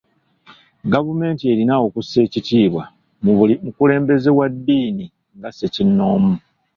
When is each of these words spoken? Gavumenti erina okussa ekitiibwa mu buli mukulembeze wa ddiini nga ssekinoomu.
Gavumenti 0.93 1.43
erina 1.53 1.73
okussa 1.85 2.17
ekitiibwa 2.27 2.83
mu 3.23 3.31
buli 3.37 3.53
mukulembeze 3.63 4.29
wa 4.37 4.47
ddiini 4.53 5.05
nga 5.37 5.49
ssekinoomu. 5.51 6.33